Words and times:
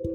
Io 0.00 0.10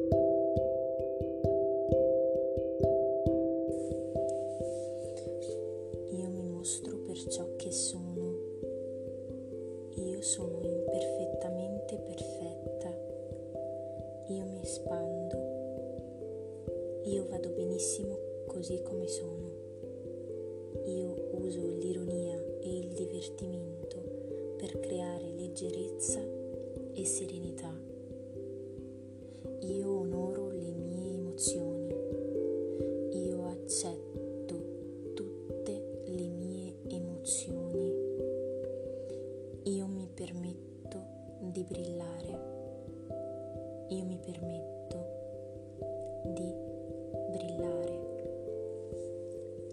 mi 6.29 6.41
mostro 6.47 6.95
per 6.99 7.17
ciò 7.27 7.45
che 7.57 7.69
sono. 7.69 8.39
Io 9.95 10.21
sono 10.21 10.61
imperfettamente 10.63 11.97
perfetta. 11.97 12.95
Io 14.29 14.45
mi 14.45 14.61
espando. 14.61 15.37
Io 17.03 17.27
vado 17.27 17.49
benissimo 17.49 18.17
così 18.45 18.81
come 18.83 19.07
sono. 19.07 19.51
Io 20.85 21.27
uso 21.31 21.59
l'ironia 21.59 22.41
e 22.61 22.77
il 22.77 22.93
divertimento 22.93 23.97
per 24.55 24.79
creare 24.79 25.29
leggerezza 25.35 26.21
e 26.93 27.03
serenità. 27.03 27.82
Io 29.65 29.99
onoro 29.99 30.49
le 30.49 30.71
mie 30.71 31.13
emozioni. 31.13 31.95
Io 33.11 33.47
accetto 33.47 34.55
tutte 35.13 36.01
le 36.07 36.27
mie 36.27 36.73
emozioni. 36.89 37.93
Io 39.63 39.87
mi 39.87 40.09
permetto 40.13 40.99
di 41.39 41.63
brillare. 41.63 42.39
Io 43.87 44.03
mi 44.03 44.19
permetto 44.21 44.97
di 46.25 46.53
brillare. 47.31 47.99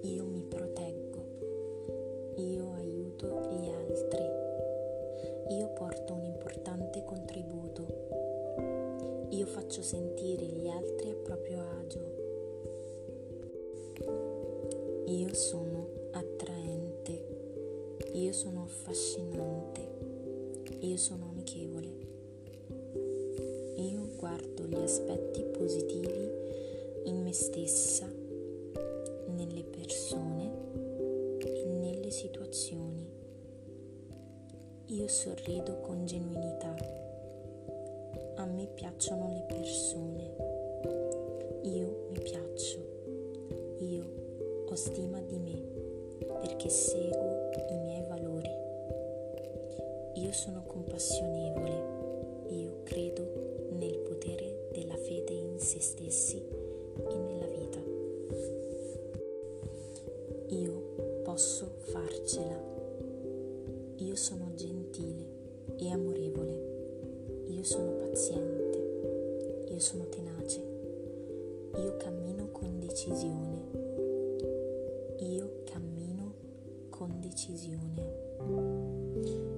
Io 0.03 0.25
mi 0.25 0.45
proteggo. 0.45 1.25
Io 2.37 2.73
aiuto 2.75 3.27
gli 3.51 3.69
altri. 3.69 4.25
Io 5.57 5.67
porto 5.71 6.00
faccio 9.81 9.83
sentire 9.83 10.47
gli 10.47 10.69
altri 10.69 11.11
a 11.11 11.15
proprio 11.15 11.61
agio. 11.81 12.19
Io 15.07 15.35
sono 15.35 15.89
attraente. 16.13 17.27
Io 18.13 18.33
sono 18.33 18.65
affascinante. 18.65 19.89
Io 20.81 20.97
sono 20.97 21.29
amichevole. 21.31 21.89
Io 23.77 24.09
guardo 24.17 24.65
gli 24.65 24.77
aspetti 24.77 25.43
positivi 25.45 26.29
in 27.05 27.23
me 27.23 27.33
stessa, 27.33 28.07
nelle 29.27 29.65
persone 29.65 30.53
e 31.39 31.65
nelle 31.65 32.11
situazioni. 32.11 33.09
Io 34.87 35.09
sorrido 35.09 35.81
con 35.81 36.05
genuinità. 36.05 37.10
A 38.41 38.47
me 38.47 38.67
piacciono 38.73 39.29
le 39.29 39.45
persone. 39.47 40.35
Io 41.65 42.07
mi 42.09 42.19
piaccio. 42.21 42.79
Io 43.81 44.65
ho 44.67 44.75
stima 44.75 45.21
di 45.21 45.37
me 45.37 45.63
perché 46.41 46.71
seguo 46.71 47.51
i 47.69 47.77
miei 47.77 48.03
valori. 48.09 48.49
Io 50.23 50.33
sono 50.33 50.63
compassionevole. 50.63 52.49
Io 52.49 52.81
credo 52.83 53.69
nel 53.73 53.99
potere 53.99 54.71
della 54.73 54.97
fede 54.97 55.35
in 55.35 55.59
se 55.59 55.79
stessi 55.79 56.39
e 56.39 57.15
nella 57.19 57.47
vita. 57.47 57.79
Io 60.47 61.21
posso 61.25 61.75
farcela. 61.81 62.59
Io 63.97 64.17
sono 64.17 64.51
gentile 64.55 65.27
e 65.77 65.91
amorevole. 65.91 66.70
Io 67.51 67.65
sono 67.65 67.91
paziente. 67.95 68.79
Io 69.71 69.81
sono 69.81 70.05
tenace. 70.05 70.61
Io 71.79 71.97
cammino 71.97 72.49
con 72.53 72.79
decisione. 72.79 73.67
Io 75.19 75.63
cammino 75.65 76.35
con 76.91 77.19
decisione. 77.19 78.29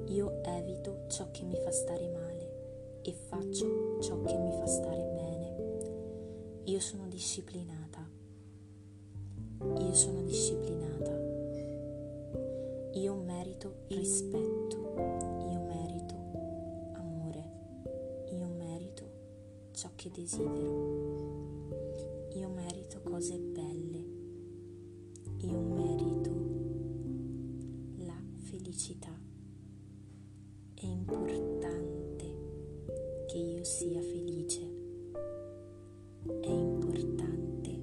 Io 0.06 0.42
evito 0.42 1.04
ciò 1.08 1.30
che 1.30 1.42
mi 1.44 1.54
fa 1.54 1.70
stare 1.70 2.08
male 2.08 3.00
e 3.02 3.12
faccio 3.12 4.00
ciò 4.00 4.22
che 4.22 4.38
mi 4.38 4.52
fa 4.52 4.66
stare 4.66 5.02
bene. 5.14 6.62
Io 6.64 6.80
sono 6.80 7.06
disciplinata. 7.08 8.08
Io 9.60 9.92
sono 9.92 10.22
disciplinata. 10.22 11.10
Io 12.94 13.14
merito 13.16 13.74
rispetto. 13.88 14.41
Ciò 19.82 19.90
che 19.96 20.10
desidero. 20.14 21.70
Io 22.34 22.48
merito 22.50 23.00
cose 23.00 23.36
belle. 23.36 24.04
Io 25.38 25.58
merito 25.58 26.30
la 28.04 28.22
felicità. 28.44 29.10
È 30.74 30.86
importante 30.86 32.24
che 33.26 33.38
io 33.38 33.64
sia 33.64 34.00
felice. 34.00 34.60
È 36.40 36.48
importante 36.48 37.80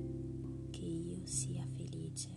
che 0.70 0.86
io 0.86 1.26
sia 1.26 1.66
felice. 1.76 2.30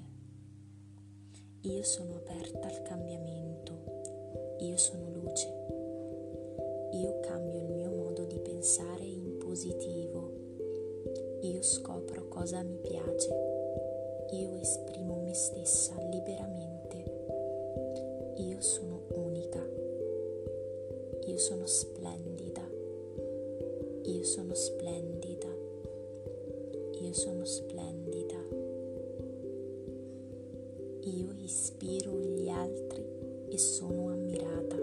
Io 1.61 1.84
sono 1.84 2.17
aperta 2.17 2.67
al 2.67 2.83
cambiamento. 2.83 4.56
Io 4.59 4.77
sono 4.77 5.09
luce. 5.12 5.47
Io 6.95 7.21
cambio 7.21 7.41
positivo. 9.62 10.28
Io 11.43 11.62
scopro 11.62 12.27
cosa 12.27 12.62
mi 12.62 12.78
piace. 12.78 13.31
Io 14.33 14.56
esprimo 14.56 15.21
me 15.23 15.34
stessa 15.34 15.95
liberamente. 16.11 17.05
Io 18.39 18.61
sono 18.61 19.03
unica. 19.15 19.65
Io 21.27 21.39
sono 21.39 21.65
splendida. 21.67 22.69
Io 24.03 24.25
sono 24.25 24.53
splendida. 24.55 25.55
Io 27.01 27.12
sono 27.12 27.45
splendida. 27.45 28.43
Io 31.03 31.34
ispiro 31.39 32.19
gli 32.19 32.49
altri 32.49 33.05
e 33.49 33.59
sono 33.59 34.09
ammirata. 34.09 34.77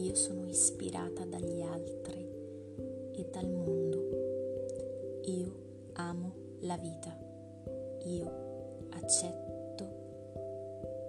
Io 0.00 0.14
sono 0.14 0.48
ispirata 0.48 1.26
dagli 1.26 1.60
altri 1.60 2.21
e 3.14 3.28
dal 3.30 3.48
mondo. 3.48 5.20
Io 5.24 5.52
amo 5.94 6.32
la 6.60 6.76
vita. 6.76 7.16
Io 8.04 8.86
accetto 8.90 9.86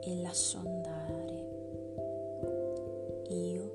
e 0.01 0.21
lascio 0.21 0.57
andare. 0.57 1.51
Io 3.29 3.71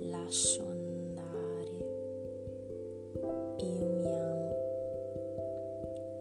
lascio 0.00 0.66
andare. 0.66 1.76
Io 3.58 3.86
mi 3.86 4.14
amo. 4.14 4.56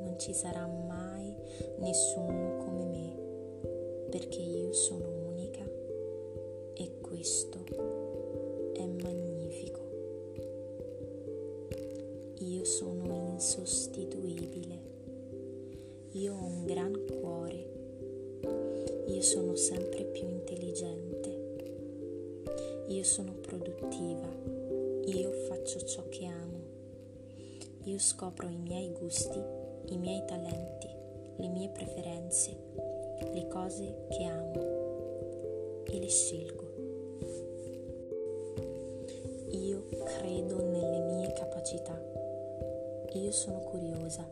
Non 0.01 0.15
ci 0.17 0.33
sarà 0.33 0.65
mai 0.65 1.35
nessuno 1.77 2.57
come 2.57 2.85
me 2.85 3.15
perché 4.09 4.39
io 4.39 4.71
sono 4.73 5.09
unica 5.27 5.63
e 6.73 6.99
questo 7.01 7.63
Io 12.47 12.63
sono 12.63 13.31
insostituibile. 13.33 14.79
Io 16.11 16.33
ho 16.33 16.45
un 16.45 16.63
gran 16.63 16.93
cuore. 17.19 17.73
Io 19.07 19.21
sono 19.21 19.57
sempre 19.57 20.05
più 20.05 20.29
intelligente. 20.29 21.27
Io 22.87 23.03
sono 23.03 23.33
produttiva. 23.33 24.29
Io 25.07 25.31
faccio 25.49 25.81
ciò 25.81 26.07
che 26.07 26.25
amo. 26.25 26.61
Io 27.83 27.99
scopro 27.99 28.47
i 28.47 28.55
miei 28.55 28.93
gusti, 28.93 29.43
i 29.87 29.97
miei 29.97 30.23
talenti, 30.25 30.87
le 31.35 31.49
mie 31.49 31.67
preferenze, 31.67 32.55
le 33.33 33.45
cose 33.49 34.05
che 34.07 34.23
amo 34.23 35.83
e 35.83 35.99
le 35.99 36.07
scelgo. 36.07 36.65
Io 39.49 39.85
credo 40.05 40.63
nelle 40.63 41.13
mie 41.13 41.33
capacità. 41.33 42.06
Io 43.17 43.31
sono 43.31 43.61
curiosa. 43.61 44.29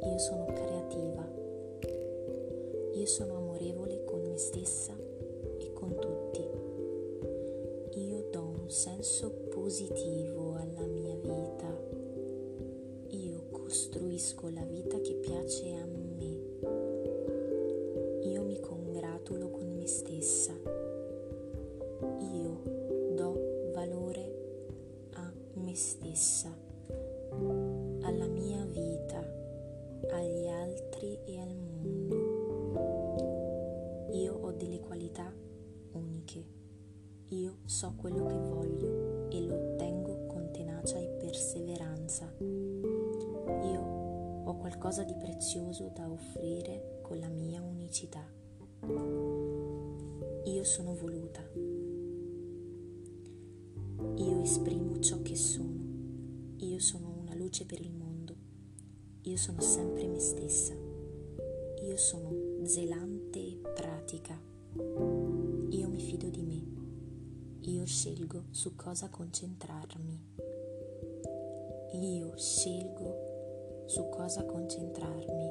Io 0.00 0.18
sono 0.18 0.44
creativa. 0.44 1.28
Io 2.94 3.06
sono 3.06 3.36
amorevole 3.36 4.04
con 4.04 4.20
me 4.20 4.36
stessa 4.38 4.96
e 5.58 5.72
con 5.72 5.92
tutti. 5.98 6.46
Io 7.98 8.28
do 8.30 8.42
un 8.60 8.70
senso 8.70 9.30
positivo 9.50 10.54
alla 10.54 10.86
mia 10.86 11.16
vita. 11.16 11.76
Io 13.08 13.46
costruisco 13.50 14.48
la 14.50 14.64
vita 14.64 15.00
che 15.00 15.14
piace 15.14 15.72
a 15.74 15.84
me. 15.84 16.07
So 37.78 37.94
quello 37.96 38.26
che 38.26 38.36
voglio 38.36 39.30
e 39.30 39.40
lo 39.40 39.54
ottengo 39.54 40.26
con 40.26 40.50
tenacia 40.50 40.98
e 40.98 41.06
perseveranza. 41.10 42.28
Io 42.40 44.42
ho 44.44 44.56
qualcosa 44.56 45.04
di 45.04 45.14
prezioso 45.14 45.88
da 45.94 46.10
offrire 46.10 46.98
con 47.02 47.20
la 47.20 47.28
mia 47.28 47.62
unicità. 47.62 48.26
Io 50.42 50.64
sono 50.64 50.96
voluta. 50.96 51.40
Io 54.16 54.42
esprimo 54.42 54.98
ciò 54.98 55.22
che 55.22 55.36
sono. 55.36 55.78
Io 56.56 56.80
sono 56.80 57.14
una 57.20 57.36
luce 57.36 57.64
per 57.64 57.80
il 57.80 57.92
mondo. 57.92 58.34
Io 59.22 59.36
sono 59.36 59.60
sempre 59.60 60.08
me 60.08 60.18
stessa. 60.18 60.74
Io 61.82 61.96
sono 61.96 62.34
zelante 62.64 63.38
e 63.38 63.60
pratica. 63.72 64.36
Io 64.74 65.88
mi 65.88 66.00
fido 66.00 66.28
di 66.28 66.42
me. 66.42 66.77
Io 67.68 67.84
scelgo 67.84 68.44
su 68.50 68.74
cosa 68.76 69.10
concentrarmi. 69.10 70.18
Io 72.00 72.34
scelgo 72.34 73.82
su 73.84 74.08
cosa 74.08 74.42
concentrarmi. 74.46 75.50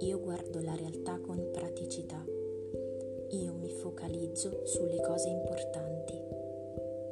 Io 0.00 0.18
guardo 0.18 0.60
la 0.60 0.74
realtà 0.74 1.20
con 1.20 1.50
praticità. 1.52 2.20
Io 3.30 3.52
mi 3.54 3.70
focalizzo 3.70 4.66
sulle 4.66 5.00
cose 5.02 5.28
importanti. 5.28 6.20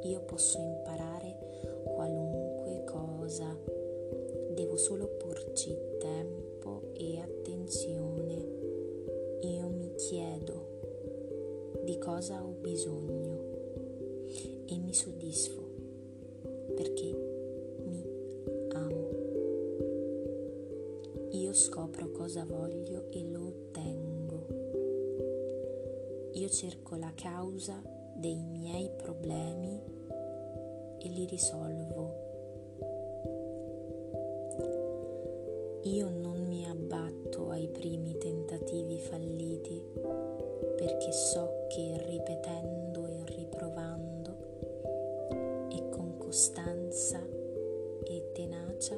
Io 0.09 0.19
posso 0.25 0.57
imparare 0.59 1.79
qualunque 1.95 2.83
cosa. 2.83 3.57
Devo 4.53 4.75
solo 4.75 5.07
porci 5.15 5.73
tempo 5.99 6.91
e 6.91 7.21
attenzione. 7.21 8.33
Io 9.43 9.69
mi 9.69 9.95
chiedo 9.95 10.74
di 11.85 11.99
cosa 11.99 12.43
ho 12.43 12.49
bisogno 12.59 13.53
e 14.65 14.75
mi 14.79 14.91
soddisfo 14.91 15.61
perché 16.75 17.15
mi 17.85 18.03
amo. 18.73 19.09
Io 21.29 21.53
scopro 21.53 22.09
cosa 22.09 22.43
voglio 22.43 23.11
e 23.11 23.29
lo 23.29 23.45
ottengo. 23.45 24.47
Io 26.31 26.49
cerco 26.49 26.95
la 26.95 27.11
causa 27.13 27.79
dei 28.15 28.43
miei 28.43 28.89
problemi 28.97 29.79
e 30.97 31.07
li 31.07 31.25
risolvo. 31.27 32.23
Io 35.83 36.09
non 36.09 36.47
mi 36.47 36.67
abbatto 36.67 37.51
ai 37.51 37.67
primi 37.67 38.17
tentativi 38.17 38.97
falliti 38.97 39.83
perché 40.75 41.11
so 41.11 41.54
che 41.75 42.01
ripetendo 42.05 43.05
e 43.05 43.23
riprovando 43.35 44.37
e 45.69 45.89
con 45.89 46.15
costanza 46.17 47.21
e 48.05 48.31
tenacia 48.31 48.97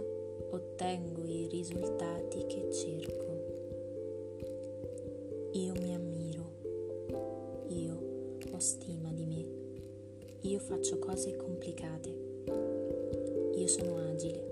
ottengo 0.51 1.25
i 1.25 1.47
risultati 1.47 2.45
che 2.45 2.71
cerco. 2.71 3.25
Io 5.53 5.73
mi 5.81 5.95
ammiro, 5.95 6.51
io 7.69 7.97
ho 8.51 8.59
stima 8.59 9.11
di 9.11 9.25
me, 9.25 9.45
io 10.41 10.59
faccio 10.59 10.99
cose 10.99 11.35
complicate, 11.35 12.09
io 13.55 13.67
sono 13.67 13.97
agile, 14.07 14.43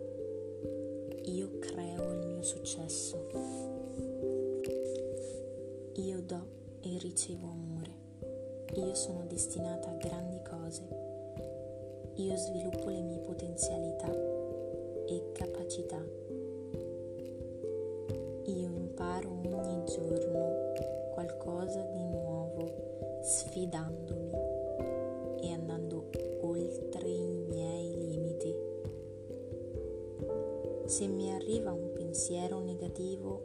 io 1.25 1.59
creo 1.59 2.11
il 2.11 2.25
mio 2.25 2.41
successo, 2.41 3.27
io 5.93 6.21
do 6.23 6.53
e 6.81 6.97
ricevo 6.99 7.47
amore, 7.47 7.94
io 8.77 8.93
sono 8.93 9.23
destinata 9.25 9.89
a 9.89 9.93
grandi 9.93 10.41
cose, 10.41 10.83
io 12.15 12.35
sviluppo 12.35 12.89
le 12.89 13.01
mie 13.01 13.19
potenzialità 13.19 14.11
e 15.05 15.31
capacità. 15.31 16.03
Io 18.43 18.67
imparo 18.67 19.29
ogni 19.29 19.83
giorno 19.85 20.73
qualcosa 21.13 21.81
di 21.83 22.03
nuovo, 22.03 23.19
sfidandomi 23.21 24.31
e 25.39 25.51
andando 25.53 26.09
oltre 26.41 27.07
i 27.07 27.45
miei 27.47 27.95
limiti. 27.95 28.53
Se 30.85 31.07
mi 31.07 31.31
arriva 31.31 31.71
un 31.71 31.93
pensiero 31.93 32.59
negativo, 32.59 33.41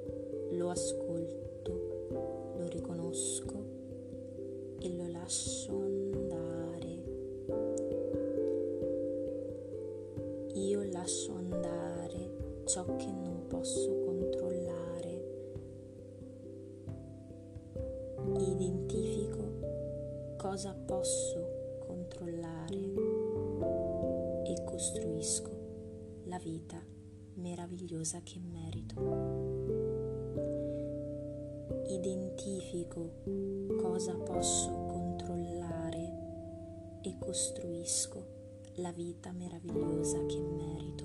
lo 0.51 0.71
ascolto, 0.71 2.53
lo 2.57 2.67
riconosco 2.67 3.60
lascio 5.31 5.77
andare. 5.77 7.05
Io 10.55 10.83
lascio 10.91 11.35
andare 11.37 12.63
ciò 12.65 12.85
che 12.97 13.13
non 13.13 13.47
posso 13.47 13.97
controllare. 14.01 15.29
Identifico 18.41 20.35
cosa 20.37 20.75
posso 20.75 21.79
controllare 21.87 22.93
e 24.47 24.65
costruisco 24.65 25.51
la 26.25 26.39
vita 26.39 26.83
meravigliosa 27.35 28.21
che 28.25 28.41
merito. 28.41 29.69
Identifico 31.87 33.11
cosa 33.81 34.17
posso 34.17 34.91
controllare 35.21 36.99
e 37.03 37.17
costruisco 37.19 38.39
la 38.77 38.93
vita 38.93 39.33
meravigliosa 39.33 40.25
che 40.27 40.41
merito. 40.41 41.05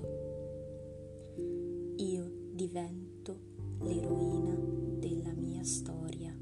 Io 1.96 2.30
divento 2.52 3.38
l'eroina 3.80 4.54
della 4.98 5.32
mia 5.32 5.62
storia. 5.64 6.34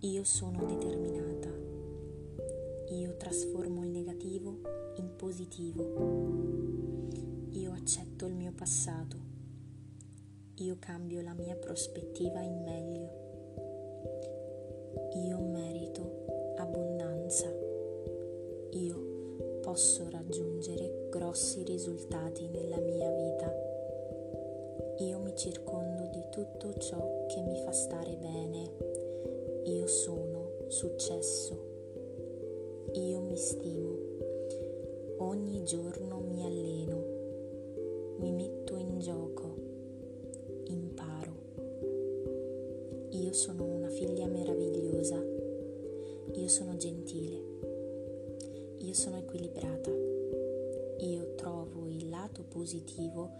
Io 0.00 0.24
sono 0.24 0.64
determinata. 0.66 1.50
Io 2.94 3.16
trasformo 3.16 3.82
il 3.82 3.90
negativo 3.90 4.60
in 4.96 5.16
positivo. 5.16 5.82
Io 7.50 7.72
accetto 7.72 8.26
il 8.26 8.34
mio 8.34 8.52
passato. 8.52 9.16
Io 10.56 10.76
cambio 10.78 11.20
la 11.22 11.34
mia 11.34 11.56
prospettiva 11.56 12.40
in 12.40 12.62
meglio. 12.62 13.24
Io 15.14 15.38
merito 15.38 16.54
abbondanza. 16.56 17.46
Io 18.70 19.58
posso 19.60 20.08
raggiungere 20.10 21.06
grossi 21.08 21.62
risultati 21.62 22.48
nella 22.48 22.78
mia 22.78 23.10
vita. 23.10 23.52
Io 24.98 25.18
mi 25.20 25.36
circondo 25.36 26.06
di 26.06 26.22
tutto 26.30 26.74
ciò 26.78 27.26
che 27.26 27.40
mi 27.42 27.56
fa 27.58 27.70
stare 27.70 28.16
bene. 28.16 28.72
Io 29.64 29.86
sono 29.86 30.50
successo. 30.66 31.56
Io 32.92 33.20
mi 33.20 33.36
stimo. 33.36 33.96
Ogni 35.18 35.62
giorno 35.62 36.18
mi 36.20 36.44
alleno. 36.44 38.16
Mi 38.18 38.32
metto 38.32 38.76
in 38.76 38.98
gioco. 38.98 39.54
Imparo. 40.64 41.32
Io 43.10 43.32
sono 43.32 43.64
una 43.64 43.83
figlia 43.94 44.26
meravigliosa. 44.26 45.22
Io 46.34 46.48
sono 46.48 46.76
gentile. 46.76 47.40
Io 48.78 48.92
sono 48.92 49.18
equilibrata. 49.18 49.90
Io 50.98 51.34
trovo 51.36 51.86
il 51.86 52.08
lato 52.08 52.42
positivo 52.42 53.30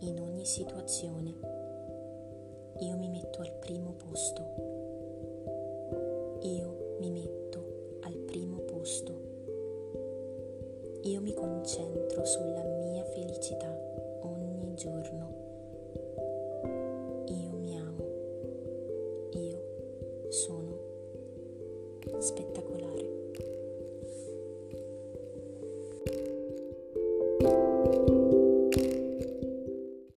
in 0.00 0.20
ogni 0.20 0.44
situazione. 0.44 1.34
Io 2.78 2.96
mi 2.96 3.08
metto 3.08 3.40
al 3.40 3.52
primo 3.58 3.94
posto. 3.94 4.42
Io 6.42 6.96
mi 7.00 7.10
metto 7.10 7.98
al 8.02 8.14
primo 8.14 8.58
posto. 8.58 9.12
Io 11.02 11.20
mi 11.20 11.34
concentro 11.34 12.24
sulla 12.24 12.62
mia 12.62 13.04
felicità 13.06 13.76
ogni 14.22 14.74
giorno. 14.74 15.43
spettacolare. 22.24 22.83